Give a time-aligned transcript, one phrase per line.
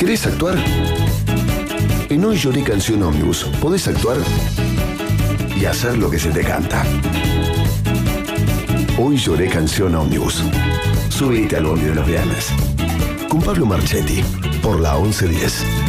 [0.00, 0.56] ¿Querés actuar?
[2.08, 4.16] En Hoy Lloré Canción Omnibus podés actuar
[5.54, 6.82] y hacer lo que se te canta.
[8.96, 10.42] Hoy Lloré Canción Omnibus.
[11.10, 12.48] Subite al bondi de los viernes.
[13.28, 14.24] Con Pablo Marchetti,
[14.62, 15.79] por la 1110.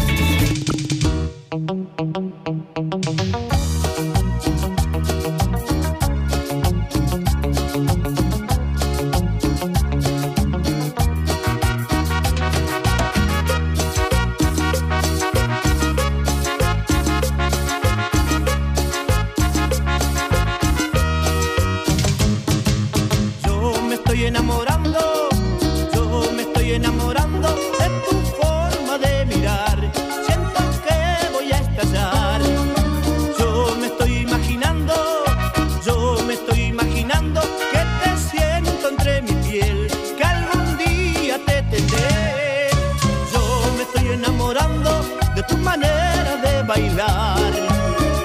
[46.72, 47.52] Bailar.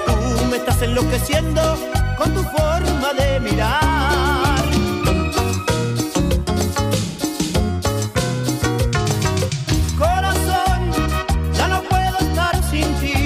[0.05, 1.61] Tú me estás enloqueciendo
[2.17, 4.63] con tu forma de mirar.
[9.97, 10.79] Corazón,
[11.57, 13.17] ya no puedo estar sin ti,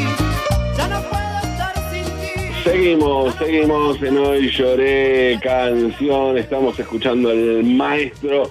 [0.76, 2.64] ya no puedo estar sin ti.
[2.64, 6.40] Seguimos, seguimos en Hoy Lloré Canción.
[6.40, 8.50] Estamos escuchando al maestro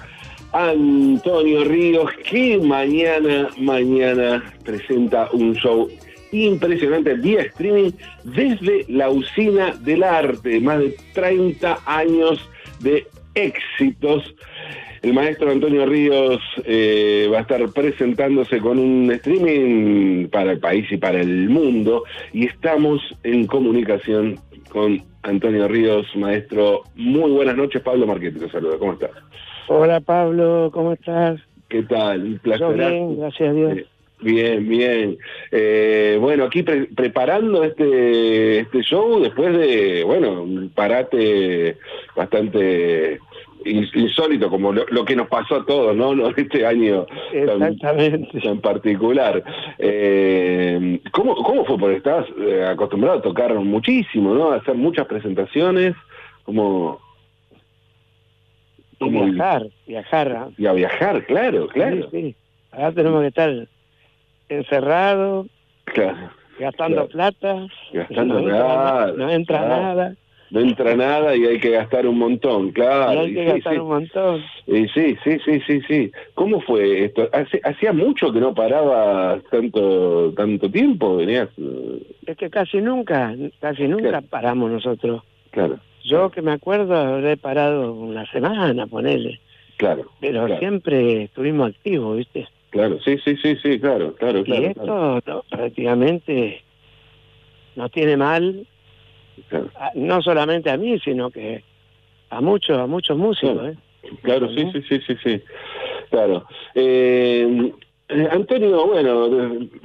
[0.53, 5.89] Antonio Ríos, que mañana, mañana presenta un show
[6.31, 7.91] impresionante vía streaming
[8.23, 10.59] desde la usina del arte.
[10.59, 14.35] Más de 30 años de éxitos.
[15.01, 20.85] El maestro Antonio Ríos eh, va a estar presentándose con un streaming para el país
[20.91, 26.83] y para el mundo y estamos en comunicación con Antonio Ríos, maestro.
[26.95, 28.77] Muy buenas noches, Pablo Marquetti, te saluda.
[28.77, 29.11] ¿Cómo estás?
[29.67, 31.39] Hola Pablo, ¿cómo estás?
[31.67, 32.23] ¿Qué tal?
[32.23, 32.67] Un placer.
[32.67, 33.77] Yo bien, gracias a Dios.
[33.77, 33.85] Eh,
[34.21, 35.17] Bien, bien.
[35.51, 41.77] Eh, bueno, aquí pre- preparando este, este show después de, bueno, un parate
[42.15, 43.19] bastante
[43.65, 46.13] ins- insólito, como lo, lo que nos pasó a todos, ¿no?
[46.15, 48.39] No, Este año tan, Exactamente.
[48.41, 49.43] tan particular.
[49.79, 51.77] Eh, ¿cómo, ¿Cómo fue?
[51.79, 54.51] Porque estabas eh, acostumbrado a tocar muchísimo, ¿no?
[54.51, 55.95] A hacer muchas presentaciones,
[56.43, 56.99] como...
[58.99, 60.49] Como viajar, viajar.
[60.59, 62.07] y a viajar, claro, claro.
[62.11, 62.35] Sí, sí.
[62.71, 63.67] Ahora tenemos que estar
[64.51, 65.47] encerrados,
[65.85, 66.29] claro.
[66.59, 67.09] gastando Claro.
[67.09, 67.67] plata.
[67.93, 69.81] Gastando no entra, nada, no entra claro.
[69.83, 70.15] nada.
[70.51, 73.21] No entra nada y hay que gastar un montón, y claro.
[73.21, 73.79] hay y que sí, gastar sí.
[73.79, 74.43] un montón.
[74.67, 76.11] Y sí, sí, sí, sí, sí.
[76.35, 77.29] ¿Cómo fue esto?
[77.63, 81.47] Hacía mucho que no paraba tanto tanto tiempo, venías...
[81.57, 85.23] eh, Es que casi nunca, casi nunca paramos nosotros.
[85.51, 89.39] Claro, Yo que me acuerdo habré parado una semana, ponele.
[89.77, 90.59] claro, Pero Claro.
[90.59, 92.45] siempre estuvimos activos, ¿viste?
[92.71, 94.65] Claro, sí, sí, sí, sí, claro, claro, y claro.
[94.67, 96.63] esto claro, no, prácticamente
[97.75, 98.65] nos tiene mal
[99.49, 99.69] claro.
[99.79, 101.63] a- no solamente a mí, sino que
[102.29, 103.53] a muchos, a muchos músicos.
[103.53, 103.69] Claro.
[103.69, 103.77] ¿eh?
[104.23, 105.41] Claro, sí, sí, sí, sí, sí.
[106.09, 106.45] Claro.
[106.75, 107.71] Eh,
[108.31, 109.29] Antonio, bueno,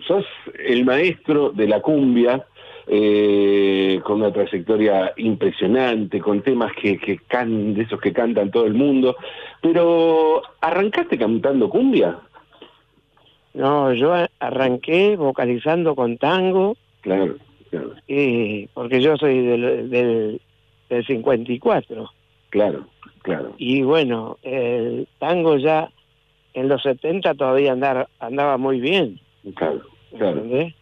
[0.06, 0.24] sos
[0.66, 2.44] el maestro de la cumbia,
[2.88, 8.64] eh, con una trayectoria impresionante, con temas que, que can, de esos que cantan todo
[8.66, 9.16] el mundo,
[9.60, 12.18] pero ¿arrancaste cantando cumbia?
[13.56, 17.36] No, yo arranqué vocalizando con tango, Claro,
[17.70, 20.40] claro, y, porque yo soy del, del,
[20.90, 22.10] del 54.
[22.50, 22.86] claro,
[23.22, 25.88] claro, Y bueno, el tango ya
[26.52, 29.18] en los 70 todavía andar, andaba muy bien.
[29.54, 29.80] claro,
[30.16, 30.36] claro.
[30.42, 30.74] ¿entendés?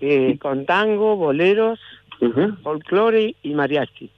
[0.00, 1.80] Eh, con tango, boleros,
[2.20, 2.54] Ujú.
[2.62, 4.10] folclore y mariachi.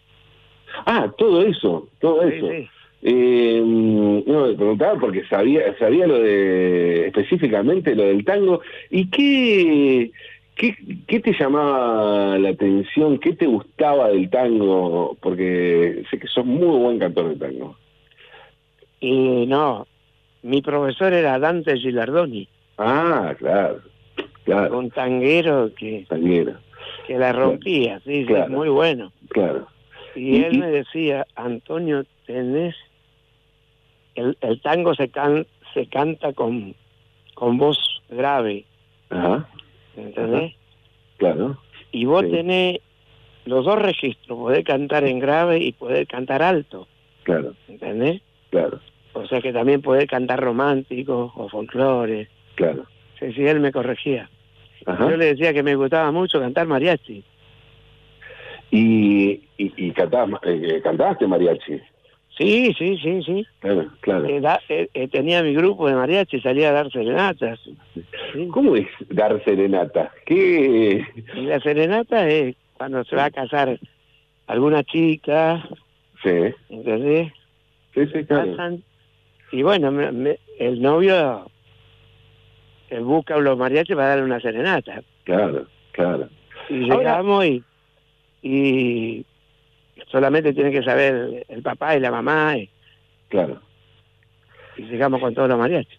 [0.85, 2.49] Ah, todo eso, todo Sí, eso.
[2.51, 2.69] sí.
[3.05, 10.13] Eh, no, me preguntaba porque sabía sabía lo de específicamente lo del tango y qué,
[10.55, 10.77] qué
[11.09, 16.79] qué te llamaba la atención, qué te gustaba del tango, porque sé que sos muy
[16.79, 17.77] buen cantor de tango.
[19.01, 19.89] Y no,
[20.43, 22.49] mi profesor era Dante Gilardoni,
[22.79, 23.81] Ah, claro,
[24.45, 26.55] claro, un tanguero que, tanguero,
[27.09, 28.49] que la rompía, sí, sí, Claro.
[28.51, 29.13] muy bueno.
[29.31, 29.67] claro,
[30.15, 32.77] Y él me decía, Antonio, tenés,
[34.15, 36.75] el, el tango se, can, se canta con,
[37.35, 37.79] con voz
[38.09, 38.65] grave,
[39.11, 39.49] ajá,
[39.97, 40.55] ¿entendés?
[41.19, 41.59] claro,
[41.93, 42.31] Y vos Sí.
[42.33, 42.79] tenés
[43.45, 46.87] los dos registros, poder cantar en grave y poder cantar alto,
[47.25, 48.23] claro, ¿entendés?
[48.51, 48.81] claro,
[49.15, 52.29] O sea que también poder cantar romántico o folclore.
[52.55, 52.85] claro,
[53.19, 54.29] Sí, sí, él me corregía.
[54.87, 55.09] ajá.
[55.11, 57.23] Yo le decía que me gustaba mucho cantar mariachi.
[58.71, 61.79] Y, y, y cantabas, eh, cantaste mariachi,
[62.43, 63.47] Sí, sí, sí, sí.
[63.61, 64.27] claro, claro.
[64.27, 67.61] Eh, da- eh, eh, tenía mi grupo de mariachi, salía a dar serenatas.
[68.33, 68.49] Sí.
[68.53, 70.13] ¿Cómo es dar serenata?
[70.27, 71.05] ¿Qué?
[71.35, 73.79] Y la serenata es cuando se va a casar
[74.47, 75.67] alguna chica,
[76.23, 77.33] Sí, ¿entendés?
[77.95, 78.51] sí, sí, claro.
[78.53, 78.83] Pasan,
[79.53, 81.47] y bueno, me- me- el novio
[83.01, 85.03] busca los mariachis para darle una serenata.
[85.25, 86.29] Claro, claro.
[86.69, 87.63] Y Ahora- llegamos y,
[88.43, 89.25] y
[90.11, 92.69] solamente tiene que saber el papá y la mamá y,
[93.29, 93.61] Claro.
[94.77, 95.99] y llegamos con todos los mariachis.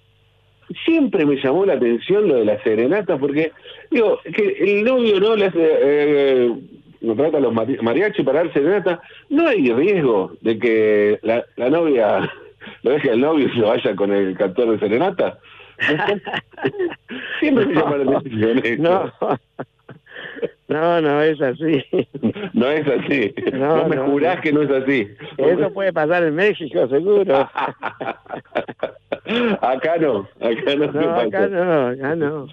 [0.85, 3.51] Siempre me llamó la atención lo de la serenata porque,
[3.91, 6.51] digo, que el novio no le hace, eh,
[7.05, 11.69] contrata a los mari- mariachis para dar serenata, no hay riesgo de que la, la
[11.69, 12.31] novia
[12.83, 15.37] lo deje al novio y se vaya con el cantor de serenata.
[17.39, 18.81] Siempre me llama la atención eso.
[18.81, 19.39] No,
[20.67, 21.83] no, no es así.
[22.53, 23.33] No es así.
[23.53, 24.41] No, No, me no, jurás no.
[24.41, 25.07] que no es así.
[25.37, 27.35] Eso puede pasar en México, seguro.
[29.61, 32.47] acá no, acá no, No, acá no, acá no.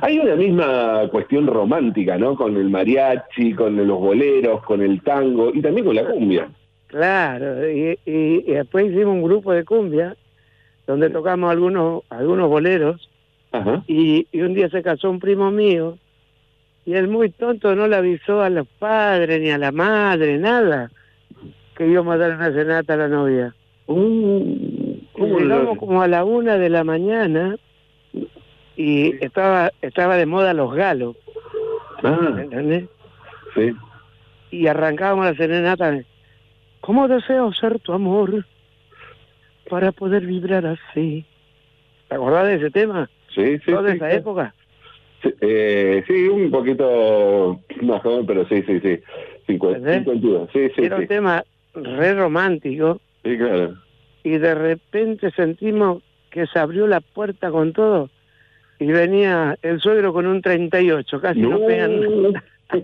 [0.00, 2.34] Hay una misma cuestión romántica, ¿no?
[2.36, 6.48] Con el mariachi, con los boleros, con el tango y también con la cumbia.
[6.86, 10.16] Claro, y, y- y después hicimos un grupo de cumbia
[10.86, 13.10] donde tocamos algunos algunos boleros
[13.52, 13.82] Ajá.
[13.86, 15.98] y, y un día se casó un primo mío
[16.88, 20.90] y él muy tonto no le avisó a los padres ni a la madre, nada,
[21.76, 23.54] que íbamos a dar una cenata a la novia.
[23.84, 27.56] ¿cómo lo- llegamos como a la una de la mañana
[28.74, 31.14] y estaba estaba de moda los galos,
[32.02, 32.86] Ah, ¿entendés?
[33.54, 33.76] sí.
[34.50, 35.94] Y arrancábamos la serenata.
[36.80, 38.46] ¿Cómo deseo ser tu amor
[39.68, 41.26] para poder vibrar así?
[42.08, 43.10] ¿Te acordás de ese tema?
[43.34, 44.16] Sí, sí, ¿Toda sí, esa sí.
[44.16, 44.54] época?
[45.22, 48.98] Sí, eh, sí, un poquito más joven, pero sí, sí, sí.
[49.48, 50.04] Cincu- ¿Entendés?
[50.04, 50.50] 52.
[50.52, 51.42] Sí, sí, Era un tema
[51.74, 53.74] re romántico Sí, claro.
[54.22, 58.10] y de repente sentimos que se abrió la puerta con todo
[58.78, 62.00] y venía el suegro con un 38, casi no, pegan.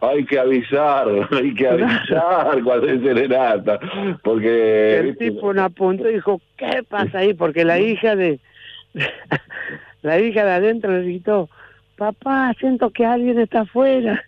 [0.00, 3.78] hay que avisar, hay que avisar cuando es serenata,
[4.22, 7.34] porque El tipo nos apuntó y dijo, ¿qué pasa ahí?
[7.34, 8.38] Porque la hija de
[10.06, 11.48] la hija de adentro le gritó,
[11.96, 14.22] papá, siento que alguien está afuera.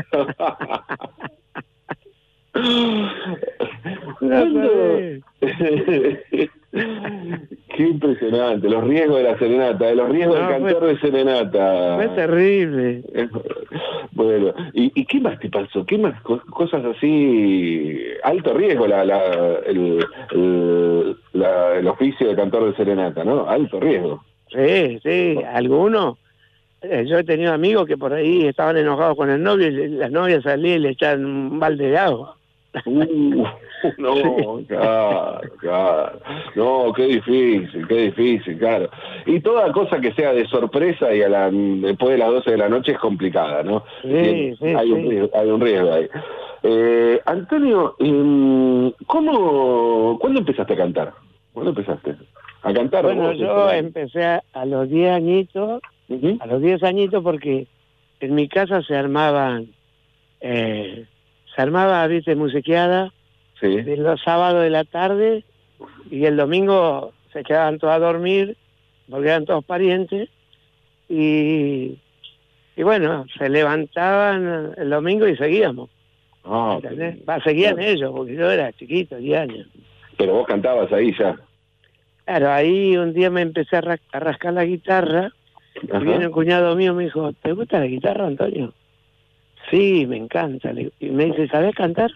[6.72, 11.96] Qué impresionante, los riesgos de la serenata, de los riesgos No, del cantor de serenata.
[11.96, 13.02] Fue terrible.
[14.14, 15.86] Bueno, ¿y, y qué más te pasó?
[15.86, 17.98] ¿Qué más co- cosas así?
[18.22, 19.24] Alto riesgo la, la,
[19.64, 23.48] el, el, la- el oficio de cantor de serenata, ¿no?
[23.48, 24.22] Alto riesgo.
[24.54, 26.18] Sí, sí, algunos.
[26.82, 29.88] eh, Yo he tenido amigos que por ahí estaban enojados con el novio y le-
[29.88, 32.36] la novia salía y le echaban un balde de agua.
[32.86, 33.44] Uh,
[33.98, 36.20] no, claro, claro.
[36.54, 38.88] No, qué difícil, qué difícil, claro.
[39.26, 42.56] Y toda cosa que sea de sorpresa y a la, después de las 12 de
[42.58, 43.84] la noche es complicada, ¿no?
[44.02, 45.08] Sí, Bien, sí, hay, Un sí.
[45.10, 46.08] riesgo, hay un riesgo ahí.
[46.62, 51.12] Eh, Antonio, em, ¿cómo, ¿cuándo empezaste a cantar?
[51.52, 52.14] ¿Cuándo empezaste?
[52.62, 53.02] ¿A cantar?
[53.04, 55.82] Bueno, yo empecé a, a los 10 añitos,
[56.40, 57.66] a los 10 añitos porque
[58.20, 59.68] en mi casa se armaban,
[60.40, 61.06] eh,
[61.54, 63.12] se armaba, viste, musiqueada
[63.60, 63.80] Sí.
[63.96, 65.44] los sábados de la tarde
[66.10, 68.56] y el domingo se quedaban todos a dormir
[69.08, 70.28] porque eran todos parientes
[71.08, 71.98] y,
[72.76, 75.90] y bueno, se levantaban el domingo y seguíamos.
[76.44, 77.18] Ah, ¿entendés?
[77.28, 77.90] Va, seguían claro.
[77.90, 79.66] ellos porque yo era chiquito, 10 años.
[80.16, 81.36] Pero vos cantabas ahí ya.
[82.24, 85.32] Claro, ahí un día me empecé a, ra- a rascar la guitarra
[85.90, 86.00] Ajá.
[86.00, 88.74] y viene un cuñado mío me dijo, ¿te gusta la guitarra, Antonio?
[89.70, 90.72] Sí, me encanta.
[90.72, 92.10] Le- Y me dice, ¿sabes cantar?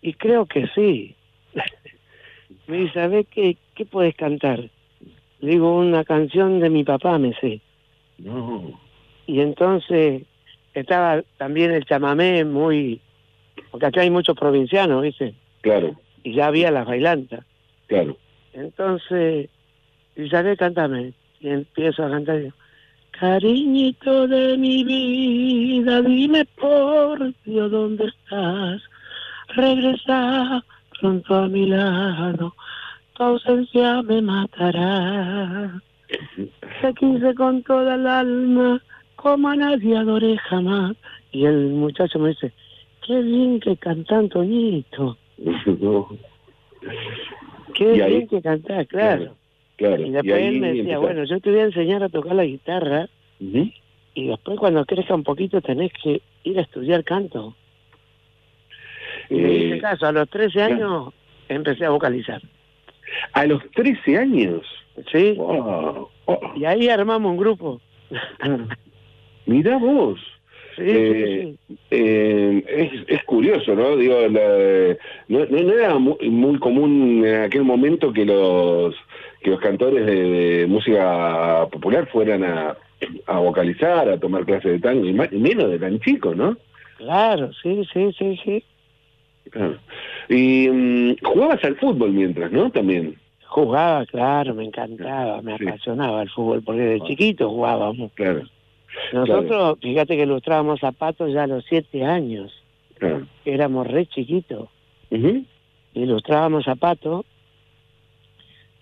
[0.00, 1.14] Y creo que sí.
[2.66, 4.60] me dice, ¿sabes qué, qué puedes cantar?
[5.40, 7.60] Le digo, una canción de mi papá, me sé.
[8.18, 8.78] No.
[9.26, 10.22] Y entonces
[10.74, 13.00] estaba también el chamamé muy...
[13.70, 15.34] Porque acá hay muchos provincianos, ¿viste?
[15.60, 17.44] Claro, Y ya había las bailantas.
[17.88, 18.16] claro.
[18.52, 19.48] Entonces,
[20.16, 21.12] y sabes, cántame.
[21.40, 22.36] Y empiezo a cantar.
[22.36, 22.54] y digo,
[23.18, 28.82] Cariñito de mi vida, dime por Dios dónde estás.
[29.48, 30.64] Regresa
[30.98, 32.54] pronto a mi lado,
[33.14, 35.80] tu ausencia me matará.
[36.80, 38.82] Te quise con toda el alma,
[39.16, 40.96] como a nadie adoré jamás.
[41.32, 42.52] Y el muchacho me dice,
[43.06, 45.16] qué bien que canta Antoñito,
[45.80, 46.08] No.
[47.72, 49.34] Qué Y ahí- bien que cantás, claro.
[49.76, 50.02] Claro.
[50.06, 53.08] Y después él me decía, bueno, yo te voy a enseñar a tocar la guitarra
[53.40, 53.70] Ujú.
[54.14, 57.56] y después cuando crezca un poquito tenés que ir a estudiar canto.
[59.30, 61.12] Y me hice Eh, caso, a los 13 años
[61.48, 62.40] empecé a vocalizar.
[63.32, 64.62] a los 13 años.
[65.10, 66.08] Sí, Wow.
[66.26, 67.80] Oh, y ahí armamos un grupo.
[69.46, 70.20] mirá vos.
[70.76, 71.78] Sí, Eh, sí, sí.
[71.90, 73.96] Eh, es, es curioso, ¿no?
[73.96, 74.96] Digo, la-
[75.28, 78.94] no, no- era muy, muy común en aquel momento que los
[79.42, 80.14] que los cantores de,
[80.60, 82.76] de música popular fueran a,
[83.26, 86.56] a vocalizar, a tomar clases de tango, y, más- y menos de tan chico, ¿no?
[86.98, 88.64] Claro, sí, sí, sí, sí.
[89.50, 89.76] Claro.
[90.28, 92.70] Y mm, jugabas al fútbol mientras, ¿no?
[92.70, 93.16] También.
[93.48, 95.66] Jugaba, claro, me encantaba, me Sí.
[95.68, 98.12] apasionaba el fútbol, porque de chiquito jugábamos.
[98.14, 98.42] Claro,
[99.12, 102.52] Nosotros, fíjate que ilustrábamos zapatos ya a los siete años,
[102.98, 103.26] claro.
[103.44, 104.68] éramos re chiquitos,
[105.10, 105.44] Ujú.
[105.94, 107.24] ilustrábamos zapatos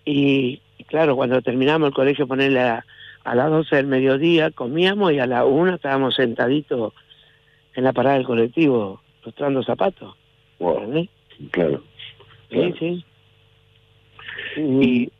[0.05, 2.85] y, claro, cuando terminamos el colegio, ponerle a,
[3.25, 6.93] a las 12 del mediodía, comíamos y a la una estábamos sentaditos
[7.75, 10.17] en la parada del colectivo ilustrando zapatos.
[10.59, 11.09] Wow, ¿entendés?
[11.51, 11.83] claro.
[12.51, 13.05] Sí, sí.
[14.57, 15.13] Y,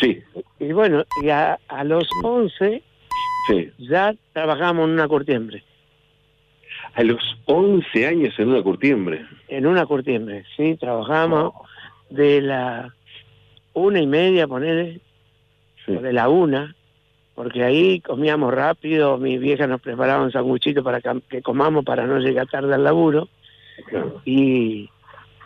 [0.00, 0.22] Sí,
[0.60, 2.80] y bueno, y a, a los 11
[3.50, 3.70] sí.
[3.78, 5.62] ya trabajamos en una curtiembre.
[6.94, 9.24] A los 11 años en una curtiembre.
[9.48, 11.52] En una curtiembre, sí, trabajamos
[12.08, 12.94] de la
[13.74, 15.00] una y media, ponerle,
[15.86, 15.92] Sí.
[15.92, 16.74] o de la una,
[17.34, 22.04] porque ahí comíamos rápido, mi vieja nos preparaba un sanguchito para que, que comamos para
[22.06, 23.28] no llegar tarde al laburo,
[23.86, 24.20] Claro.
[24.26, 24.90] y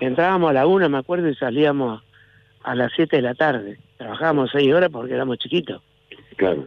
[0.01, 2.03] entrábamos a la una, me acuerdo, y salíamos
[2.65, 3.79] a las siete de la tarde.
[3.97, 5.83] Trabajábamos seis horas porque éramos chiquitos,
[6.37, 6.67] Claro,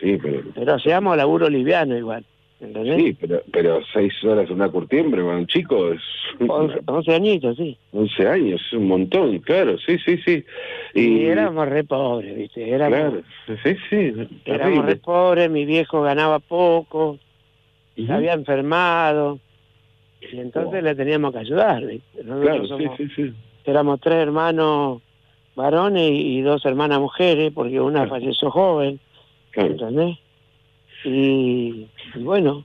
[0.00, 2.24] sí, pero pero hacíamos laburo liviano igual,
[2.60, 2.96] ¿entendés?
[3.02, 6.00] sí, pero, pero seis horas en una curtiembre para un chico es
[6.48, 7.76] Once, once añitos, sí.
[7.92, 10.44] 11 años, es un montón, claro, sí, sí, sí.
[10.94, 12.68] Y, éramos re pobres, ¿viste?
[12.70, 13.22] Éramos, claro,
[13.64, 14.12] sí, sí,
[14.44, 17.18] éramos re pobres, mi viejo ganaba poco,
[17.96, 18.12] se Ujú.
[18.12, 19.40] había enfermado,
[20.20, 20.84] y entonces Oh.
[20.84, 22.22] le teníamos que ayudar, ¿viste?
[22.24, 23.34] Nosotros Claro, sí, somos- sí, sí.
[23.64, 25.02] éramos tres hermanos
[25.56, 28.10] varones y dos hermanas mujeres, porque una Claro.
[28.10, 29.00] falleció joven,
[29.54, 30.18] ¿entendés?
[31.04, 32.64] Y, y bueno,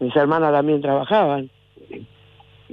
[0.00, 1.50] mis hermanas también trabajaban,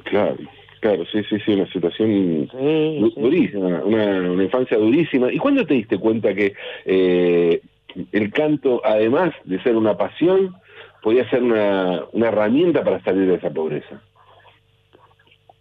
[0.04, 0.38] claro,
[0.80, 3.22] claro, sí, sí, sí, una situación sí, du- sí.
[3.22, 5.32] durísima, una, una infancia durísima.
[5.32, 6.54] ¿Y cuándo te diste cuenta que
[6.86, 7.62] eh,
[8.12, 10.56] el canto, además de ser una pasión,
[11.02, 14.02] podía ser una, una herramienta para salir de esa pobreza?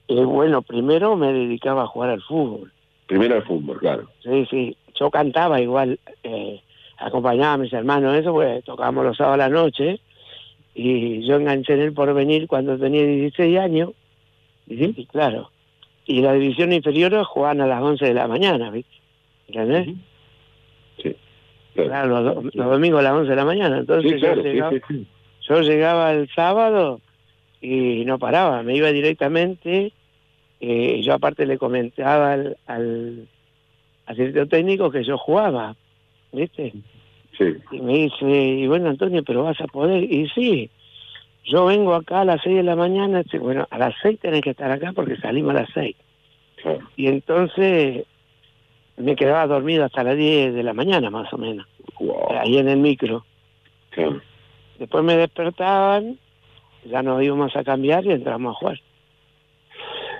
[0.07, 2.73] Y bueno, primero me dedicaba a jugar al fútbol.
[3.07, 4.09] Primero al fútbol, claro.
[4.23, 4.77] Sí, sí.
[4.99, 6.61] Yo cantaba igual, eh,
[7.07, 10.01] acompañaba a mis hermanos, eso, pues tocábamos los sábados a la noche.
[10.75, 13.91] Y yo enganché en el porvenir cuando tenía 16 años.
[14.67, 15.51] Y claro.
[16.07, 18.95] Y la división inferior jugaban a las 11 de la mañana, ¿viste?
[19.49, 19.95] ¿Entendés?
[21.03, 21.15] Sí,
[21.75, 21.89] claro.
[21.91, 23.79] Claro, los, do- los domingos a las 11 de la mañana.
[23.79, 25.07] Entonces Sí, claro, yo, llegaba, sí, sí.
[25.49, 27.01] yo llegaba el sábado
[27.61, 29.93] y no paraba, me iba directamente.
[30.61, 33.29] eh, yo aparte le comentaba al, al,
[34.07, 35.77] al director técnico que yo jugaba,
[36.33, 36.73] ¿viste?
[37.39, 40.05] Sí, Y me dice, y bueno, Antonio, pero vas a poder.
[40.05, 40.71] Y sí,
[41.45, 44.43] yo vengo acá a las 6 de la mañana, dice, bueno, a las 6 tenés
[44.43, 45.97] que estar acá porque salimos a las 6.
[46.63, 46.89] claro.
[46.97, 48.05] Y entonces
[48.97, 51.67] me quedaba dormido hasta las 10 de la mañana, más o menos,
[52.01, 53.25] Wow, ahí en el micro.
[54.79, 56.19] Después me despertaban,
[56.85, 58.81] ya nos íbamos a cambiar y entramos a jugar.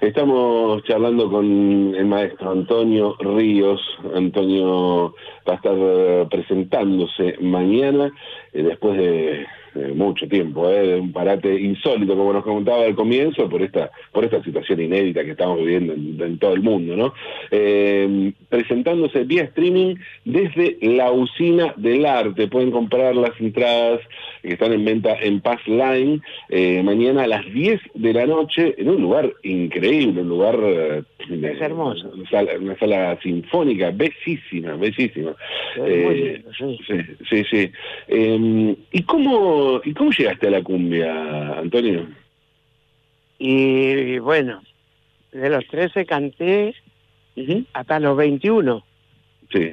[0.05, 3.81] Estamos charlando con el maestro Antonio Ríos.
[4.15, 5.15] Antonio
[5.49, 8.13] va a estar eh, presentándose mañana,
[8.53, 12.95] eh, después de, de mucho tiempo, eh, de un parate insólito, como nos comentaba al
[12.95, 17.15] comienzo, por esta, por esta situación inédita que estamos viviendo en, todo el mundo, ¿no?
[17.51, 22.49] Eh, presentándose vía streaming desde la usina del arte.
[22.49, 24.01] Pueden comprar las entradas
[24.43, 28.75] que están en venta en Paz Line eh, mañana a las 10 de la noche
[28.79, 31.05] en un lugar increíble, un lugar...
[31.31, 32.11] eh, Es hermoso.
[32.15, 35.35] Una sala, una sala sinfónica, bellísima, bellísima.
[35.77, 36.51] Eh, lindo,
[36.87, 37.03] sí.
[37.29, 37.73] Sí, sí.
[38.09, 42.07] Eh, ¿y, cómo, ¿Y cómo llegaste a la cumbia, Antonio?
[43.39, 44.63] Y bueno,
[45.33, 46.75] de los 13 canté
[47.73, 48.85] hasta los 21,
[49.53, 49.73] Sí,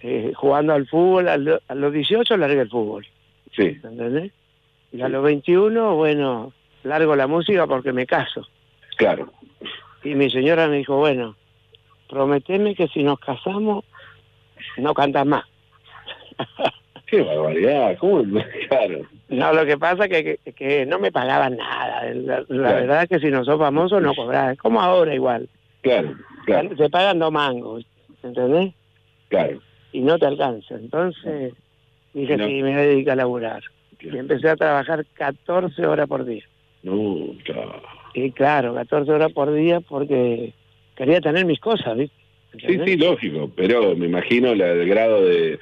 [0.00, 3.06] eh, jugando al fútbol, a, lo- a los 18 largué el fútbol,
[3.54, 4.32] sí, ¿entendés?
[4.92, 6.52] Y a los 21, bueno,
[6.84, 8.46] largo la música porque me caso.
[8.96, 9.32] claro.
[10.04, 11.34] Y mi señora me dijo, bueno,
[12.08, 13.84] prometeme que si nos casamos,
[14.76, 15.44] no cantas más.
[17.06, 18.22] Qué barbaridad, ¿cómo?
[18.68, 22.02] Claro, No, lo que pasa que, que, que no me pagaban nada.
[22.14, 22.74] La, la Claro.
[22.76, 24.56] verdad es que si no sos famoso no cobras.
[24.58, 25.48] Como ahora igual.
[25.82, 26.14] claro,
[26.46, 27.86] claro, Te pagan dos mangos,
[28.22, 28.74] ¿entendés?
[29.28, 29.60] claro.
[29.92, 30.74] Y no te alcanza.
[30.74, 31.52] Entonces
[32.14, 32.46] dije, No.
[32.46, 33.62] sí, me voy a dedicar a laburar.
[34.00, 36.42] Y empecé a trabajar 14 horas por día.
[36.82, 37.80] No, claro.
[38.14, 40.52] Y claro, 14 horas por día porque
[40.96, 42.14] quería tener mis cosas, ¿viste?
[42.64, 45.58] Sí, sí, lógico, pero me imagino la, el grado de,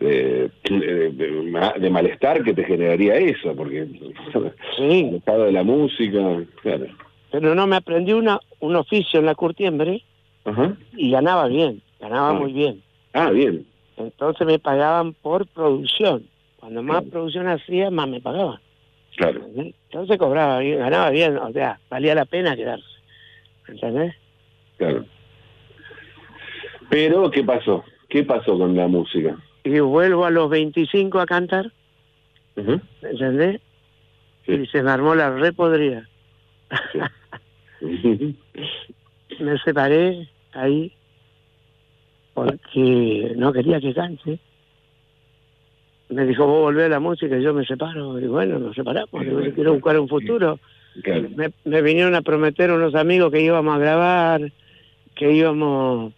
[0.00, 3.86] de, de- de ma- de malestar que te generaría eso, porque
[4.76, 5.06] Sí.
[5.08, 6.86] el estado de la música, claro.
[7.30, 10.02] Pero no me aprendí una, un oficio en la curtiembre
[10.44, 10.76] Ajá.
[10.96, 12.34] y ganaba bien, ganaba Ah.
[12.34, 12.82] muy bien.
[13.12, 13.64] Ah, bien,
[13.96, 16.24] Entonces me pagaban por producción.
[16.58, 18.58] Cuando más producción hacía, más me pagaban.
[19.16, 19.46] Claro.
[19.56, 22.86] Entonces cobraba bien, ganaba bien, o sea, valía la pena quedarse.
[23.68, 24.14] ¿Entendés?
[24.76, 25.04] Claro.
[26.90, 27.84] Pero, ¿qué pasó?
[28.08, 29.36] ¿Qué pasó con la música?
[29.64, 31.72] Y vuelvo a los 25 a cantar,
[32.56, 32.80] Ujú.
[33.02, 33.60] ¿entendés?
[34.44, 34.52] Sí.
[34.52, 36.08] Y se me armó la repodrida.
[39.40, 40.92] me separé ahí
[42.34, 44.38] porque no quería que cante.
[46.12, 48.18] Me dijo, vos volvés a la música y yo me separo.
[48.20, 49.54] Y bueno, nos separamos, Sí, yo bueno.
[49.54, 50.58] quiero buscar un futuro.
[51.02, 51.28] Claro.
[51.36, 54.52] Me, me vinieron a prometer unos amigos que íbamos a grabar,
[55.14, 56.12] que íbamos,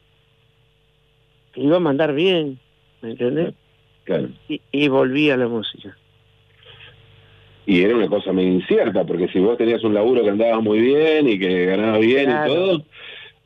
[1.52, 2.58] que íbamos a andar bien,
[3.02, 3.54] ¿me entendés?
[4.04, 4.28] Claro.
[4.48, 5.96] Y, y volví a la música.
[7.66, 10.80] Y era una cosa medio incierta, porque si vos tenías un laburo que andabas muy
[10.80, 12.52] bien y que ganabas bien Claro.
[12.52, 12.84] y todo,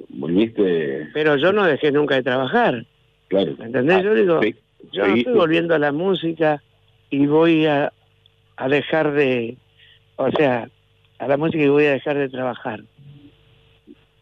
[0.09, 2.85] volviste, Pero yo no dejé nunca de trabajar,
[3.29, 3.55] claro.
[3.59, 3.97] ¿me entendés?
[3.99, 4.55] Ah, Yo digo, sí.
[4.93, 6.63] Yo estoy volviendo a la música
[7.11, 7.93] y voy a,
[8.57, 9.57] a dejar de,
[10.17, 10.69] o sea,
[11.19, 12.81] a la música y voy a dejar de trabajar.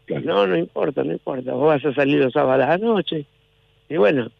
[0.05, 0.25] Claro.
[0.25, 1.53] No, no importa, no importa.
[1.53, 3.25] Vos vas a salir los sábados a la noche.
[3.89, 4.31] Y bueno,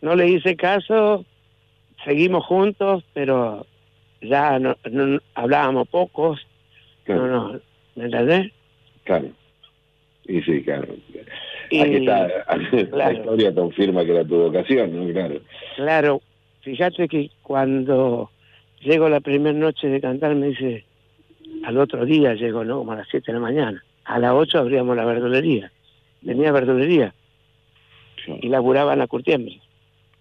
[0.00, 1.24] no le hice caso,
[2.04, 3.66] seguimos juntos, pero
[4.20, 6.40] ya no, no- hablábamos pocos.
[7.04, 7.26] Claro.
[7.26, 7.60] No, no,
[7.96, 8.52] ¿me entendés?
[9.04, 9.28] Claro.
[10.24, 10.94] Y sí, claro.
[11.72, 12.28] Y, Aquí está,
[12.96, 15.12] la historia confirma que era tu vocación, ¿no?
[15.12, 15.40] Claro.
[15.76, 16.20] Claro,
[16.60, 18.30] fíjate que cuando
[18.82, 20.84] llego la primera noche de cantar me dice,
[21.64, 22.78] al otro día llego, ¿no?
[22.78, 23.82] Como a las 7 de la mañana.
[24.04, 25.72] A las 8 abríamos la verdulería.
[26.24, 27.14] Tenía verdulería
[28.40, 29.58] y laburaba en la curtiembre.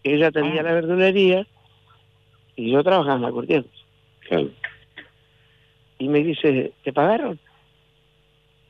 [0.03, 0.63] Ella atendía Ah.
[0.63, 1.46] la verdulería
[2.55, 3.72] y yo trabajaba en la curtiembre.
[6.00, 7.37] Y me dice, ¿te pagaron?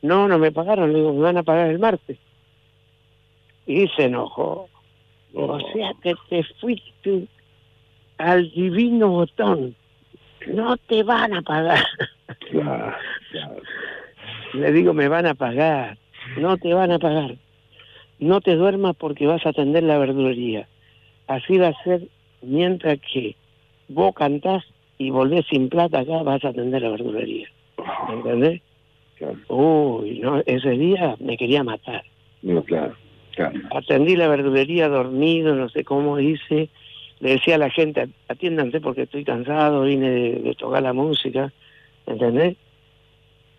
[0.02, 0.92] No, no me pagaron.
[0.92, 2.18] Le digo, me van a pagar el martes.
[3.72, 4.68] Y se enojó.
[5.34, 7.28] O sea que te fuiste
[8.18, 9.76] al divino botón.
[10.48, 11.86] No te van a pagar.
[12.50, 12.94] Claro,
[13.32, 13.62] claro.
[14.54, 15.98] Le digo, me van a pagar.
[16.38, 17.36] No te van a pagar.
[18.20, 20.68] No te duermas porque vas a atender la verdulería.
[21.28, 22.08] Así va a ser
[22.42, 23.36] mientras que
[23.88, 24.66] vos cantás
[24.98, 27.48] y volvés sin plata acá, vas a atender la verdulería.
[28.08, 28.62] ¿Me ¿Entendés?
[29.18, 29.38] Claro.
[29.48, 32.04] Uy, no, ese día me quería matar.
[32.42, 32.96] No, claro.
[33.74, 36.70] Atendí la verdulería dormido, no sé cómo hice.
[37.20, 41.54] Le decía a la gente, atiéndanse porque estoy cansado, vine de, de tocar la música,
[42.06, 42.58] ¿entendés?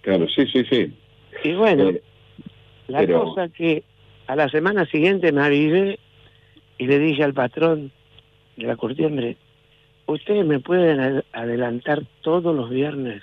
[0.03, 0.93] Claro, sí, sí, sí.
[1.45, 2.03] Y bueno, Eh,
[2.89, 3.85] la pero- cosa que
[4.27, 5.99] a la semana siguiente me avivé
[6.79, 7.93] y le dije al patrón
[8.57, 9.37] de la curtiembre,
[10.07, 13.23] ¿ustedes me pueden ad- adelantar todos los viernes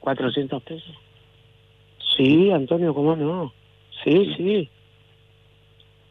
[0.00, 0.94] 400 pesos?
[2.16, 3.52] Sí, Antonio, ¿cómo no?
[4.04, 4.68] Sí, sí.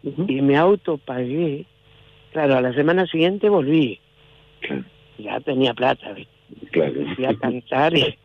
[0.03, 1.65] Y me autopagué.
[2.31, 3.99] Claro, a la semana siguiente volví.
[4.61, 4.83] Claro.
[5.17, 6.15] Ya tenía plata.
[6.71, 6.93] Claro.
[7.15, 8.17] fui a cantar y,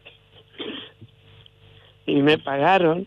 [2.06, 3.06] y me pagaron.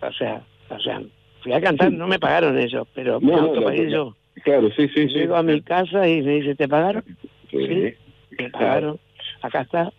[0.00, 1.02] O sea, o sea,
[1.42, 4.16] fui a cantar, no me pagaron ellos, pero me No, autopagué no, yo.
[4.44, 5.14] Claro, sí, sí, sí.
[5.14, 7.04] Llego a mi casa y me dice, ¿te pagaron?
[7.50, 7.66] Sí.
[7.66, 7.94] Sí.
[8.38, 8.98] Me pagaron.
[9.42, 9.92] Acá está.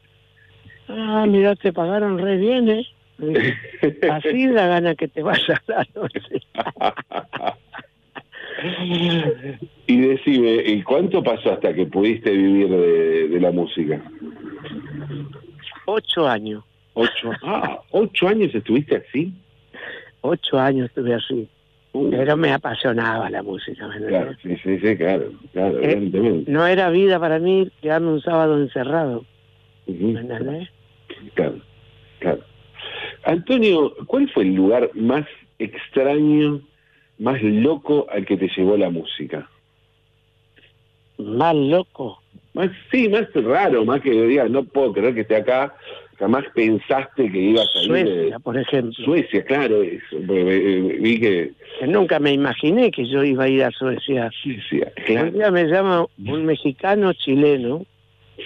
[0.88, 2.86] Ah, mira, te pagaron re bien, ¿eh?
[4.12, 6.41] Así da gana que te vayas a la noche.
[9.88, 14.02] y decime, ¿y cuánto pasó hasta que pudiste vivir de, de la música?
[15.86, 16.63] Ocho años.
[16.93, 17.32] Ocho.
[17.43, 19.34] Ah, ocho años estuviste así.
[20.21, 21.47] Ocho años estuve así.
[22.12, 23.88] Pero me apasionaba la música.
[24.08, 26.52] Claro, sí, sí, sí, claro, claro, Eh, evidentemente.
[26.52, 29.26] No era vida para mí quedarme un sábado encerrado,
[29.86, 30.08] Ujú.
[30.08, 30.69] ¿me entendés?
[31.36, 31.60] Claro,
[32.19, 32.39] claro.
[33.26, 35.26] Antonio, ¿cuál fue el lugar más
[35.60, 36.62] extraño,
[37.20, 39.50] más loco al que te llevó la música?
[41.18, 42.22] Más loco.
[42.54, 45.74] Más, sí, más raro, más que digas, no puedo creer que esté acá,
[46.20, 49.06] jamás pensaste que ibas a ir Suecia, por ejemplo.
[49.06, 53.50] Suecia, claro, eso, porque, eh, vi que Que nunca me imaginé que yo iba a
[53.50, 54.30] ir a Suecia.
[54.44, 57.86] Suecia, Un claro, día me llama un mexicano chileno,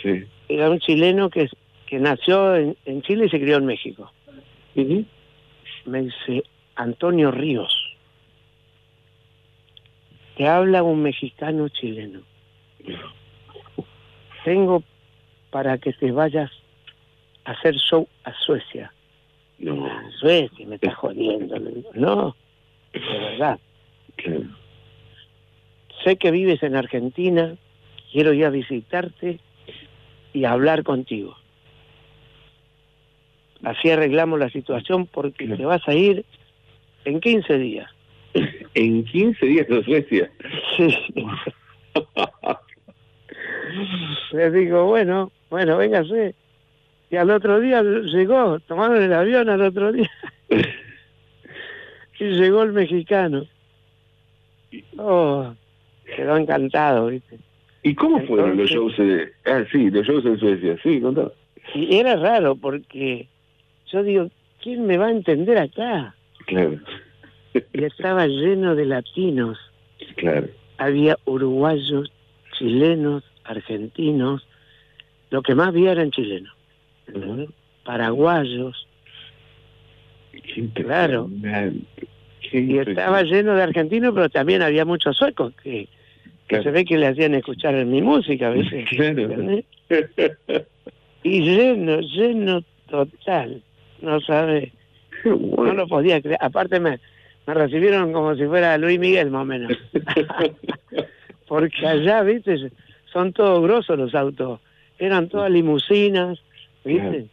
[0.01, 0.23] sí.
[0.47, 1.49] era un chileno que,
[1.87, 4.09] que nació en, en Chile y se crió en México.
[5.85, 6.43] Me dice,
[6.75, 7.73] Antonio Ríos,
[10.35, 12.21] te habla un mexicano chileno.
[14.45, 14.83] Tengo
[15.49, 16.51] para que te vayas
[17.45, 18.93] a hacer show a Suecia.
[19.57, 21.57] No, A Suecia, me está jodiendo.
[21.95, 22.35] No,
[22.93, 23.59] de verdad.
[26.03, 27.55] Sé que vives en Argentina,
[28.11, 29.39] quiero ir a visitarte
[30.33, 31.35] y hablar contigo.
[33.63, 36.25] Así arreglamos la situación porque te vas a ir
[37.05, 37.89] en 15 días.
[38.75, 40.29] En 15 días a Suecia.
[40.75, 40.95] Sí.
[44.31, 46.35] Le digo, bueno, bueno, véngase.
[47.09, 50.09] Y al otro día llegó, tomaron el avión al otro día
[52.19, 53.45] y llegó el mexicano.
[54.97, 55.53] Oh,
[56.15, 57.37] quedó encantado, ¿viste?
[57.83, 58.97] ¿Y cómo fueron los shows?
[58.97, 60.77] de- Ah, sí, los shows en Suecia.
[60.83, 61.31] Sí, contá.
[61.73, 63.27] Y era raro porque
[63.91, 64.29] yo digo,
[64.61, 66.15] ¿quién me va a entender acá?
[66.45, 66.79] Claro,
[67.73, 69.57] Y estaba lleno de latinos.
[70.15, 70.47] claro.
[70.77, 72.11] Había uruguayos,
[72.57, 74.45] chilenos, argentinos.
[75.31, 76.53] Lo que más había eran chilenos.
[77.83, 78.87] Paraguayos.
[80.31, 81.29] Qué Claro.
[82.51, 85.87] Qué Y estaba lleno de argentinos, pero también había muchos suecos que,
[86.47, 86.63] que Claro.
[86.63, 88.85] se ve que le hacían escuchar mi música, ¿viste?
[88.89, 89.23] Claro.
[89.23, 89.65] ¿Entendés?
[91.23, 93.61] Y lleno, lleno total.
[94.01, 94.73] No sabe,
[95.25, 96.37] no lo podía creer.
[96.41, 96.99] Aparte me,
[97.45, 99.71] me recibieron como si fuera Luis Miguel, más o menos.
[101.47, 102.71] Porque allá, ¿viste?
[103.11, 104.59] Son todos grosos los autos.
[104.99, 106.39] Eran todas limusinas,
[106.83, 107.27] ¿viste?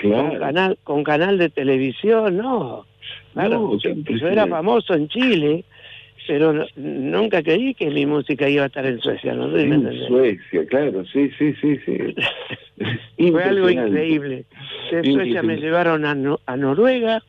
[0.00, 2.86] Con canal, con canal de televisión, no.
[3.32, 5.64] Claro, No, yo, yo era famoso en Chile,
[6.26, 9.56] pero nunca creí que mi música iba a estar en Suecia, ¿no?
[9.56, 10.06] En.
[10.08, 11.96] Suecia, claro, sí, sí, sí, sí.
[13.30, 14.44] Fue algo increíble.
[14.90, 17.22] De Suecia me llevaron a, No- a Noruega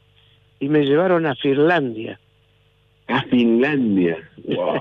[0.60, 2.20] y me llevaron a Finlandia.
[3.08, 4.18] A Finlandia.
[4.46, 4.80] Wow,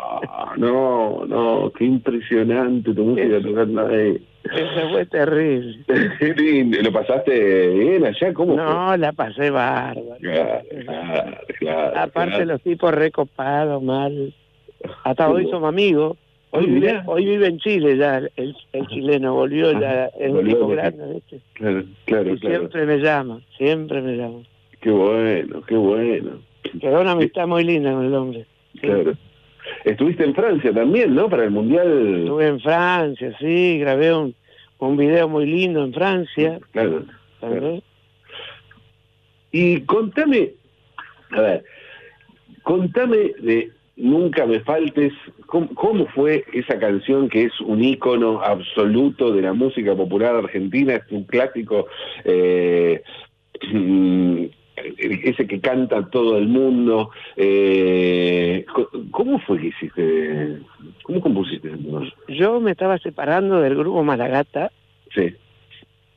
[0.56, 4.18] no, no, qué impresionante tu música tocando ahí.
[4.52, 5.78] Eso fue terrible.
[6.82, 8.32] ¿Lo pasaste bien allá?
[8.32, 8.64] ¿Cómo fue?
[8.64, 10.16] No, la pasé bárbaro.
[10.20, 11.98] Claro, claro, claro.
[11.98, 14.32] Aparte los tipos recopados, mal.
[15.04, 16.16] Hasta hoy somos amigos.
[16.50, 20.46] Hoy Ah, vive, hoy vive en Chile ya, el, el chileno volvió ya, es un
[20.46, 21.40] tipo de- grande, ¿viste?
[21.54, 22.56] Claro, claro, Y claro.
[22.58, 24.38] siempre me llama, siempre me llama.
[24.80, 26.38] Qué bueno, qué bueno.
[26.80, 28.46] Quedó una amistad muy linda con el hombre.
[28.74, 28.78] Sí.
[28.80, 29.12] Claro.
[29.84, 31.28] Estuviste en Francia también, ¿no?
[31.28, 32.20] Para el Mundial.
[32.20, 34.34] Estuve en Francia, sí, grabé un,
[34.78, 36.58] un video muy lindo en Francia.
[36.72, 37.04] Claro.
[37.40, 37.82] ¿sabes?
[39.52, 40.52] Y contame,
[41.30, 41.64] a ver,
[42.62, 45.14] contame de Nunca me faltes,
[45.46, 50.96] ¿cómo, cómo fue esa canción que es un ícono absoluto de la música popular argentina?
[50.96, 51.86] Es un clásico,
[52.24, 53.02] eh,
[53.72, 54.44] mm,
[54.76, 57.10] ese que canta todo el mundo.
[57.36, 58.64] Eh,
[59.10, 60.58] ¿Cómo fue que hiciste,
[61.02, 61.70] cómo compusiste?
[62.28, 64.70] Yo me estaba separando del grupo Malagata.
[65.14, 65.34] Sí,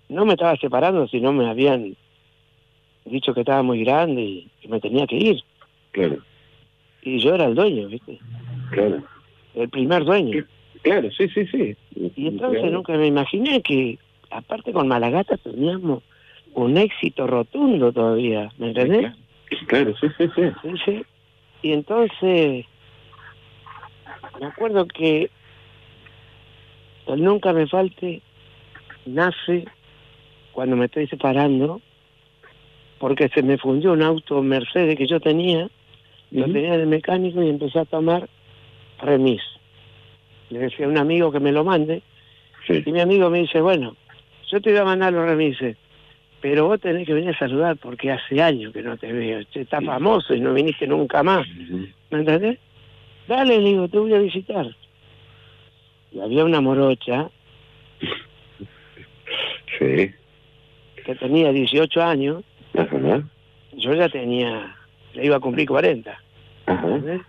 [0.09, 1.95] No me estaba separando, sino me habían
[3.05, 5.43] dicho que estaba muy grande y que me tenía que ir.
[5.91, 6.17] claro,
[7.01, 8.19] Y yo era el dueño, ¿viste?
[8.71, 9.03] claro.
[9.55, 10.45] El primer dueño.
[10.83, 11.75] Claro, sí, sí, sí.
[12.15, 12.75] Y entonces Claro.
[12.75, 13.97] nunca me imaginé que,
[14.29, 16.03] aparte con Malagata, teníamos
[16.53, 19.13] un éxito rotundo todavía, ¿me entendés?
[19.67, 20.77] Claro, sí, sí, sí.
[20.85, 21.05] Sí.
[21.61, 22.65] Y entonces,
[24.39, 25.29] me acuerdo que
[27.07, 28.21] el Nunca Me Falte
[29.05, 29.65] nace
[30.51, 31.81] cuando me estoy separando,
[32.99, 35.69] porque se me fundió un auto Mercedes que yo tenía,
[36.31, 36.53] lo Ujú.
[36.53, 38.29] tenía de mecánico y empecé a tomar
[39.01, 39.41] remis.
[40.49, 42.01] Le decía a un amigo que me lo mande,
[42.67, 42.83] Sí.
[42.85, 43.95] y mi amigo me dice, bueno,
[44.51, 45.77] yo te voy a mandar los remises,
[46.41, 49.39] pero vos tenés que venir a saludar porque hace años que no te veo.
[49.53, 51.47] Estás famoso y no viniste nunca más.
[52.09, 52.57] ¿Me entendés?
[53.27, 54.65] Dale, le digo, te voy a visitar.
[56.11, 57.29] Y había una morocha
[59.77, 60.11] Sí.
[61.05, 62.43] que tenía 18 años,
[62.77, 63.23] Ajá.
[63.73, 64.75] yo ya tenía,
[65.13, 66.17] le iba a cumplir 40.
[66.65, 66.87] Ajá.
[66.87, 67.21] ¿entendés?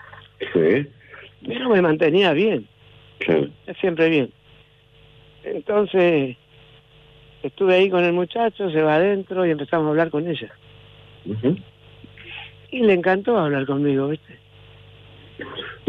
[0.53, 0.91] Sí.
[1.47, 2.67] Pero me mantenía bien,
[3.19, 3.49] Claro.
[3.81, 4.31] siempre bien.
[5.45, 6.37] Entonces,
[7.43, 10.51] estuve ahí con el muchacho, se va adentro y empezamos a hablar con ella.
[12.71, 14.39] Y le encantó hablar conmigo, ¿viste?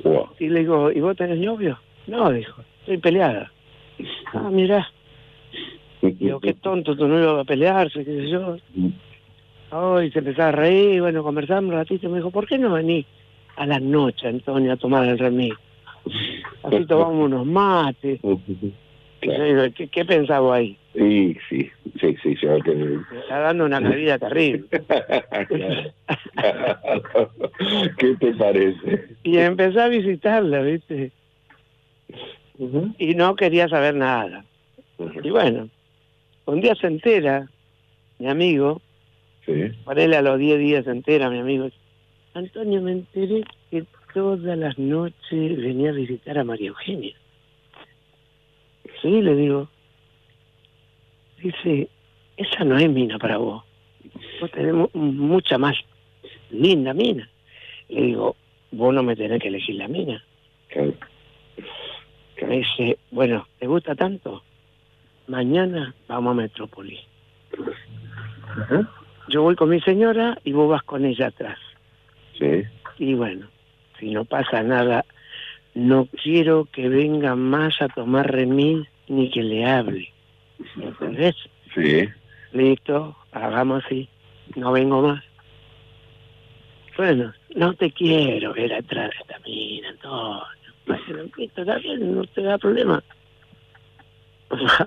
[0.03, 0.29] Wow.
[0.39, 1.79] Y le digo, ¿y vos tenés novio?
[2.07, 3.51] No, dijo, estoy peleada.
[4.33, 4.89] Ah, mirá.
[6.01, 8.57] Digo, qué tonto tu novio va a pelearse, qué sé yo.
[9.71, 12.09] Oh, y se empezaba a reír, bueno, conversamos un ratito.
[12.09, 13.05] Me dijo, ¿por qué no venís
[13.55, 15.53] a la noche, Antonio, a tomar el remis?
[16.63, 18.19] Así tomamos unos mates.
[18.23, 20.77] Y yo digo, ¿qué, qué pensaba ahí?
[20.93, 22.89] Sí, sí, sí, sí, se va a tener.
[23.11, 24.67] Me está dando una cabida terrible.
[27.97, 29.15] ¿Qué te parece?
[29.23, 31.11] Y empecé a visitarla, ¿viste?
[32.97, 34.43] Y no quería saber nada.
[35.23, 35.69] Y bueno,
[36.45, 37.47] un día se entera,
[38.19, 38.81] mi amigo,
[39.45, 39.53] Sí.
[39.85, 41.69] ponele a los 10 días se entera, mi amigo,
[42.35, 45.15] Antonio, me enteré que todas las noches
[45.57, 47.15] venía a visitar a María Eugenia.
[49.01, 49.69] Sí, le digo.
[51.41, 51.89] Dice,
[52.37, 53.63] esa no es mina para vos.
[54.39, 55.75] Vos mu- mucha más
[56.49, 57.29] linda mina.
[57.89, 58.35] Le digo,
[58.71, 60.23] vos no me tenés que elegir la mina.
[60.69, 60.93] Claro.
[62.47, 64.43] Me dice, bueno, ¿te gusta tanto?
[65.27, 66.99] Mañana vamos a Metrópolis.
[68.47, 68.89] Ajá.
[69.29, 71.57] Yo voy con mi señora y vos vas con ella atrás.
[72.37, 72.63] Sí.
[72.97, 73.47] Y bueno,
[73.99, 75.05] si no pasa nada,
[75.75, 80.11] no quiero que venga más a tomar remis ni que le hable.
[80.77, 81.35] ¿Entendés?
[81.73, 82.07] Sí.
[82.53, 84.09] Listo, hagamos así.
[84.55, 85.23] No vengo más.
[86.97, 90.43] Bueno, no te quiero ver atrás de esta mina, Antonio.
[91.37, 93.03] Está bien, no te da problema.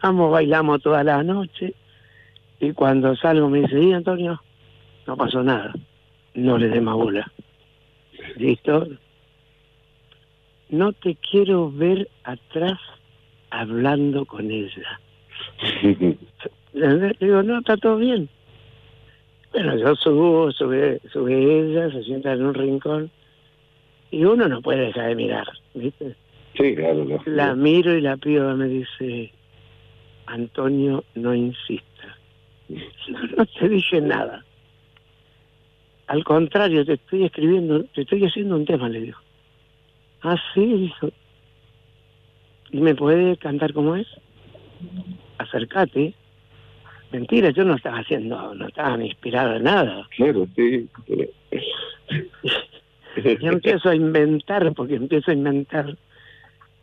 [0.02, 1.74] Vamos, bailamos toda la noche.
[2.60, 4.40] Y cuando salgo me dice, ¿y Antonio?
[5.06, 5.72] No pasó nada.
[6.34, 7.30] No le dé más bola.
[8.36, 8.86] ¿Listo?
[10.68, 12.78] No te quiero ver atrás
[13.50, 15.00] hablando con ella.
[16.72, 18.28] Le digo, no, está todo bien.
[19.52, 23.10] Bueno, yo subo, sube, sube ella, se sienta en un rincón
[24.10, 26.16] y uno no puede dejar de mirar, ¿viste?
[26.56, 27.04] Sí, claro.
[27.04, 27.22] no.
[27.26, 29.32] La miro y la piba me dice,
[30.26, 31.84] Antonio, no insista.
[33.08, 34.42] No, no te dije nada.
[36.06, 39.18] Al contrario, te estoy escribiendo, te estoy haciendo un tema, le digo.
[40.22, 41.10] Ah, sí, dijo.
[42.70, 44.06] ¿Y me puede cantar como es?
[45.38, 46.14] Acércate.
[47.12, 50.08] Mentira, yo no estaba haciendo, no estaba inspirado en nada.
[50.16, 50.88] Claro, sí.
[53.16, 55.96] Y empiezo a inventar, porque empiezo a inventar,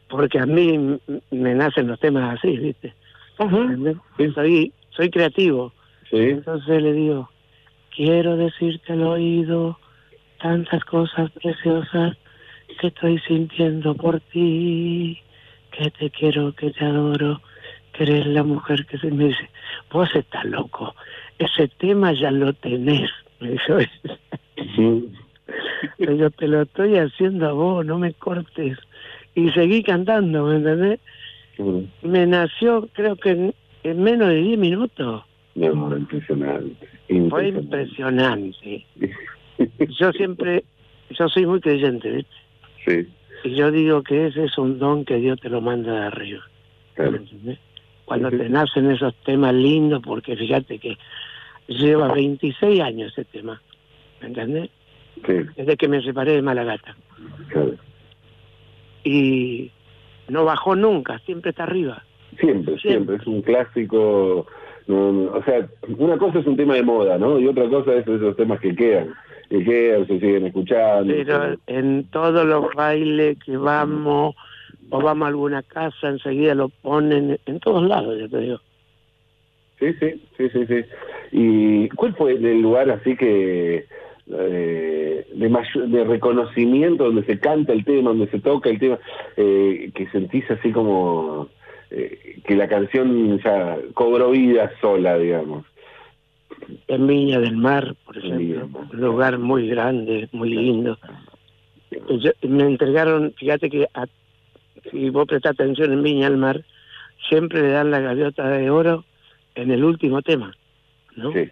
[0.07, 0.97] porque a mí
[1.29, 2.93] me nacen los temas así, ¿viste?
[3.37, 3.97] ¿Entendés?
[4.33, 5.73] Soy, soy creativo.
[6.09, 6.17] Sí.
[6.17, 7.29] Entonces le digo,
[7.93, 9.77] quiero decirte al oído
[10.41, 12.17] tantas cosas preciosas
[12.79, 15.19] que estoy sintiendo por ti,
[15.71, 17.41] que te quiero, que te adoro,
[17.93, 19.49] que eres la mujer que se me dice,
[19.91, 20.95] vos estás loco,
[21.39, 23.77] ese tema ya lo tenés, me dijo.
[24.75, 25.09] Sí.
[25.97, 28.77] Pero yo te lo estoy haciendo a vos, no me cortes.
[29.35, 30.99] Y seguí cantando, ¿me entendés?
[32.01, 35.23] Me nació, creo que en, en menos de 10 minutos.
[35.55, 36.87] No, impresionante.
[37.29, 38.85] Fue impresionante.
[39.99, 40.63] Yo siempre,
[41.09, 42.35] yo soy muy creyente, ¿viste?
[42.85, 43.07] Sí,
[43.43, 46.41] Y yo digo que ese es un don que Dios te lo manda de arriba.
[46.89, 47.17] ¿me claro.
[47.17, 47.59] entendés?
[48.11, 50.97] Cuando te nacen esos temas lindos, porque fíjate que
[51.69, 53.61] lleva 26 años ese tema,
[54.19, 54.69] ¿me entendés?
[55.25, 56.93] Sí, Desde que me separé de Malagata.
[57.47, 57.75] claro.
[59.05, 59.71] Y
[60.27, 62.03] no bajó nunca, siempre está arriba.
[62.37, 63.15] Siempre, siempre.
[63.15, 64.45] Es un clásico.
[64.87, 65.65] no, no, o sea,
[65.97, 67.39] una cosa es un tema de moda, ¿no?
[67.39, 69.13] Y otra cosa es esos temas que quedan.
[69.49, 71.13] Que quedan, se siguen escuchando.
[71.13, 74.35] Pero en todos los bailes que vamos,
[74.91, 78.59] o vamos a alguna casa, enseguida lo ponen en todos lados, yo te digo.
[79.79, 80.75] Sí, sí, sí, sí, sí.
[81.31, 83.85] ¿Y cuál fue el lugar así que
[84.31, 88.99] eh, de, mayor- de reconocimiento donde se canta el tema, donde se toca el tema,
[89.37, 91.49] eh, que sentís así como
[91.89, 95.65] eh, que la canción ya cobró vida sola, digamos?
[96.87, 98.83] En Viña del Mar, por ejemplo, Mar.
[98.93, 100.97] un lugar muy grande, muy lindo.
[102.09, 104.05] Yo- me entregaron, fíjate que a-
[104.89, 106.63] si vos prestás atención en Viña del Mar,
[107.29, 109.05] siempre le dan la gaviota de oro
[109.55, 110.55] en el último tema,
[111.15, 111.31] ¿no?
[111.33, 111.49] Sí,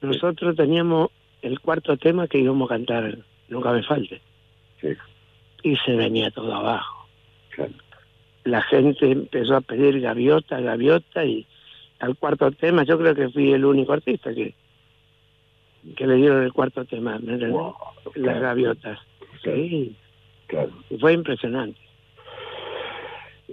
[0.00, 1.10] Nosotros teníamos
[1.42, 4.20] el cuarto tema que íbamos a cantar, Nunca me falte,
[4.80, 4.88] sí,
[5.64, 7.06] y se venía todo abajo.
[7.50, 7.72] claro.
[8.44, 11.46] La gente empezó a pedir gaviota, gaviota, y
[11.98, 14.54] al cuarto tema yo creo que fui el único artista que,
[15.96, 17.18] que le dieron el cuarto tema.
[17.20, 17.74] Wow,
[18.04, 18.98] las claro, gaviotas.
[19.42, 19.94] claro, Sí,
[20.46, 20.70] claro.
[20.88, 21.78] y fue impresionante.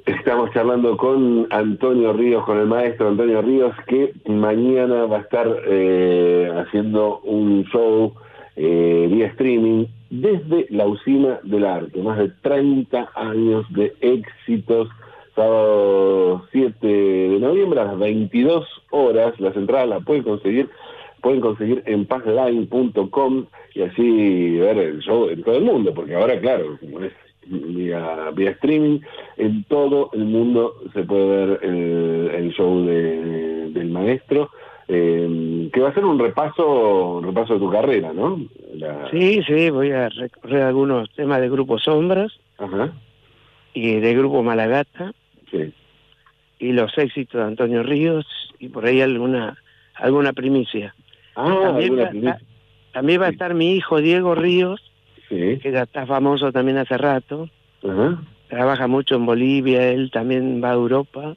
[0.05, 5.47] Estamos charlando con Antonio Ríos, con el maestro Antonio Ríos, que mañana va a estar
[5.65, 8.13] eh, haciendo un show
[8.55, 12.01] eh, vía streaming desde la usina del arte.
[12.01, 14.89] Más de 30 años de éxitos.
[15.35, 19.39] Sábado 7 de noviembre a las 22 horas.
[19.39, 20.69] Las entradas las pueden conseguir
[21.21, 26.39] pueden conseguir en pazline.com y así ver el show en todo el mundo, porque ahora,
[26.39, 27.13] claro, como es
[27.49, 28.99] vía, vía streaming,
[29.37, 34.49] en todo el mundo se puede ver el, el show de- del maestro,
[34.87, 38.39] eh, que va a ser un repaso un repaso de tu carrera, ¿no?
[38.75, 42.93] La- Sí, sí, voy a recorrer algunos temas de Grupo Sombras Ajá,
[43.73, 45.13] y de Grupo Malagata
[45.51, 45.73] sí.
[46.59, 48.25] y los éxitos de Antonio Ríos
[48.59, 49.57] y por ahí alguna
[49.95, 50.93] alguna primicia.
[51.35, 52.39] Ah, También alguna primicia.
[52.93, 54.81] También va a estar mi hijo Diego Ríos,
[55.29, 55.59] Sí.
[55.61, 57.49] que ya está famoso también hace rato.
[57.83, 58.21] Ajá.
[58.49, 61.35] Trabaja mucho en Bolivia, él también va a Europa.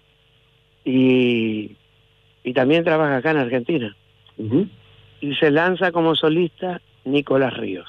[0.84, 1.76] Y,
[2.44, 3.96] y también trabaja acá en Argentina.
[5.20, 7.88] Y se lanza como solista Nicolás Ríos.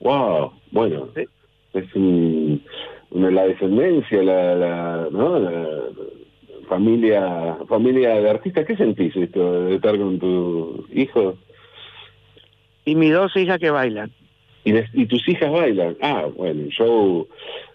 [0.00, 1.24] Wow, bueno, Sí.
[1.74, 2.62] es un,
[3.10, 5.38] una, la descendencia, la, la, ¿no?
[5.38, 5.68] la
[6.68, 8.66] familia familia de artistas.
[8.66, 11.36] ¿Qué sentís esto de estar con tu hijo?
[12.84, 14.10] Y mis dos hijas que bailan.
[14.68, 15.96] Y, de- y tus hijas bailan.
[16.02, 17.26] Ah, bueno, un show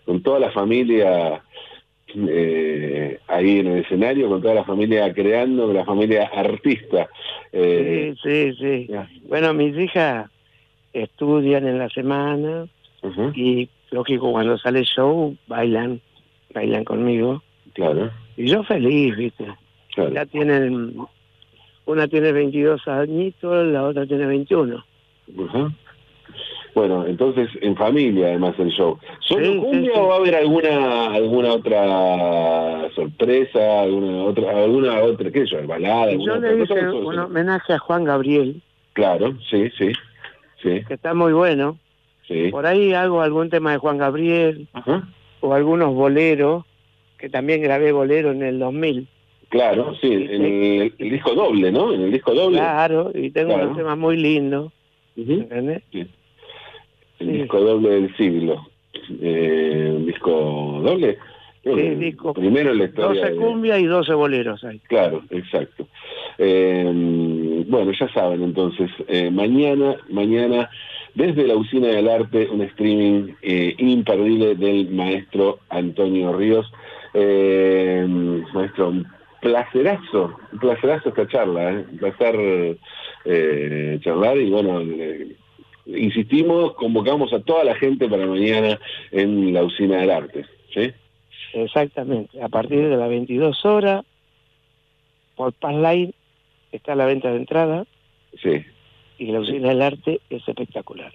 [0.05, 1.41] con toda la familia
[2.15, 7.07] eh, ahí en el escenario, con toda la familia creando, con la familia artista.
[7.51, 8.87] Eh, sí, sí, sí.
[8.89, 9.09] ya.
[9.27, 10.29] Bueno, mis hijas
[10.93, 12.67] estudian en la semana
[13.35, 15.99] y, lógico, cuando sale el show, bailan,
[16.53, 17.41] bailan conmigo.
[17.73, 19.45] claro, Y yo feliz, ¿viste?
[19.95, 20.11] claro.
[20.13, 20.95] Ya tienen,
[21.85, 24.85] una tiene 22 añitos, la otra tiene 21.
[25.35, 25.71] Ujú.
[26.75, 28.97] Bueno, entonces en familia además el show.
[29.19, 29.99] ¿Solo Sí, cumbia sí.
[29.99, 35.67] o va a haber alguna alguna otra sorpresa, alguna otra alguna otra qué sé yo,
[35.67, 38.61] balada, yo le hice un homenaje a Juan Gabriel,
[38.93, 39.91] Claro, sí, sí.
[40.61, 41.77] Sí, que está muy bueno.
[42.27, 42.49] sí.
[42.51, 45.07] Por ahí hago algún tema de Juan Gabriel Ajá.
[45.41, 46.63] o algunos boleros,
[47.17, 49.07] que también grabé bolero en el 2000.
[49.49, 51.93] Claro, sí, en el, el disco doble, ¿no?
[51.93, 52.57] En el disco doble.
[52.57, 53.65] Claro, y tengo Claro.
[53.65, 54.71] unos temas muy lindos.
[55.15, 55.83] ¿entendés?
[55.91, 56.07] Sí.
[57.23, 57.41] El Sí.
[57.41, 58.67] disco doble del siglo.
[59.21, 61.17] Eh, un disco doble.
[61.63, 62.33] Sí, que disco.
[62.33, 63.21] Primero la historia.
[63.21, 64.79] 12 de- cumbia y 12 boleros hay.
[64.79, 65.87] Claro, exacto.
[66.37, 70.69] Eh, bueno, ya saben entonces, eh, mañana, mañana,
[71.15, 76.69] desde la Usina del Arte, un streaming eh, imperdible del maestro Antonio Ríos.
[77.13, 78.05] Eh,
[78.53, 79.07] maestro, un
[79.41, 81.85] placerazo, un placerazo esta charla, ¿eh?
[81.91, 82.77] un placer
[83.25, 85.35] eh, charlar y bueno, eh,
[85.85, 88.79] insistimos, convocamos a toda la gente para mañana
[89.11, 90.91] en la Usina del Arte, ¿sí?
[91.53, 92.41] Exactamente.
[92.41, 94.03] A partir de las 22 horas,
[95.35, 96.13] por Passline
[96.71, 97.85] está la venta de entrada
[98.41, 98.63] Sí.
[99.19, 101.13] y la usina del arte es espectacular.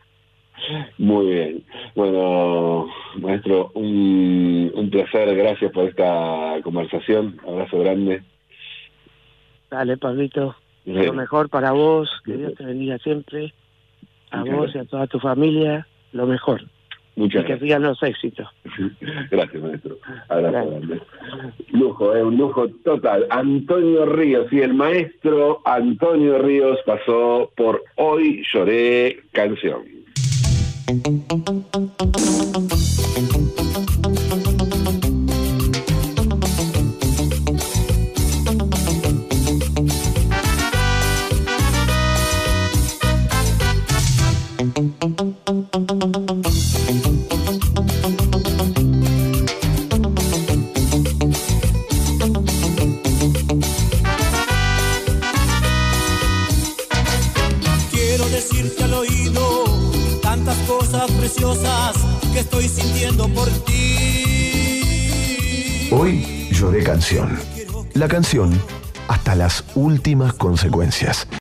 [0.99, 1.65] Muy bien.
[1.95, 5.35] Bueno, maestro, un, un placer.
[5.37, 7.41] Gracias por esta conversación.
[7.47, 8.23] Abrazo grande.
[9.71, 13.53] Dale, Pablito, lo mejor para vos, que Dios te bendiga siempre,
[14.31, 16.63] a Muchas vos y a toda tu familia, lo mejor.
[17.17, 18.47] Muchas y que sigan los éxitos.
[19.31, 19.99] Gracias, maestro.
[20.29, 21.01] Abrazo grande.
[21.73, 23.27] Lujo, eh, un lujo total.
[23.31, 29.83] Antonio Ríos, y el maestro Antonio Ríos pasó por Hoy Lloré Canción.